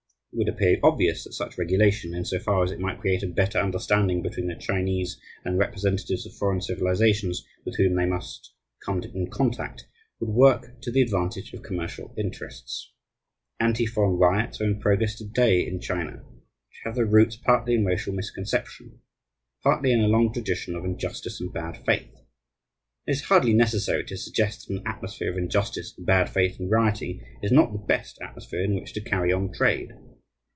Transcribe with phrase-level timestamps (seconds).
[0.33, 3.27] It would appear obvious that such regulation, in so far as it might create a
[3.27, 8.53] better understanding between the Chinese and the representatives of foreign civilizations with whom they must
[8.81, 9.89] come in contact,
[10.21, 12.93] would work to the advantage of commercial interests.
[13.59, 16.23] Anti foreign riots are in progress to day in China
[16.69, 19.01] which have their roots partly in racial misconception,
[19.61, 22.07] partly in a long tradition of injustice and bad faith;
[23.05, 26.71] and it is hardly necessary to suggest that an atmosphere of injustice, bad faith, and
[26.71, 29.89] rioting is not the best atmosphere in which to carry on trade.